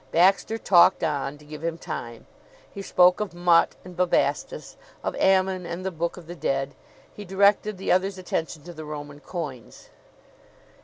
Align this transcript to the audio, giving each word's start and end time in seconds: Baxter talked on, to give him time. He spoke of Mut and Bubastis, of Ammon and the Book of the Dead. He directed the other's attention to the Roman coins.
Baxter 0.11 0.57
talked 0.57 1.03
on, 1.03 1.37
to 1.37 1.45
give 1.45 1.63
him 1.63 1.77
time. 1.77 2.25
He 2.71 2.81
spoke 2.81 3.19
of 3.19 3.35
Mut 3.35 3.75
and 3.85 3.95
Bubastis, 3.95 4.75
of 5.03 5.15
Ammon 5.17 5.67
and 5.67 5.85
the 5.85 5.91
Book 5.91 6.17
of 6.17 6.25
the 6.25 6.33
Dead. 6.35 6.73
He 7.13 7.23
directed 7.23 7.77
the 7.77 7.91
other's 7.91 8.17
attention 8.17 8.63
to 8.63 8.73
the 8.73 8.83
Roman 8.83 9.19
coins. 9.19 9.89